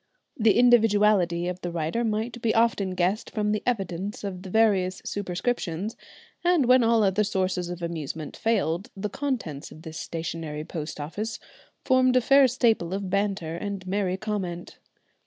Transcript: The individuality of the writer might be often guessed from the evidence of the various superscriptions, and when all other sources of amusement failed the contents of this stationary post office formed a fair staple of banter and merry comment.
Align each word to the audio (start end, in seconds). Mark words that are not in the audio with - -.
The 0.35 0.57
individuality 0.57 1.47
of 1.47 1.61
the 1.61 1.69
writer 1.71 2.03
might 2.03 2.41
be 2.41 2.55
often 2.55 2.95
guessed 2.95 3.29
from 3.29 3.51
the 3.51 3.61
evidence 3.67 4.23
of 4.23 4.41
the 4.41 4.49
various 4.49 4.99
superscriptions, 5.05 5.95
and 6.43 6.65
when 6.65 6.83
all 6.83 7.03
other 7.03 7.23
sources 7.23 7.69
of 7.69 7.83
amusement 7.83 8.35
failed 8.35 8.89
the 8.97 9.09
contents 9.11 9.71
of 9.71 9.83
this 9.83 9.99
stationary 9.99 10.65
post 10.65 10.99
office 10.99 11.37
formed 11.85 12.15
a 12.15 12.21
fair 12.21 12.47
staple 12.47 12.95
of 12.95 13.11
banter 13.11 13.55
and 13.55 13.85
merry 13.85 14.17
comment. 14.17 14.79